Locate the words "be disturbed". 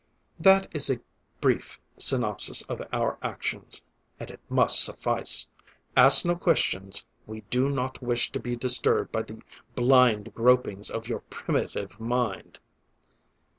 8.39-9.11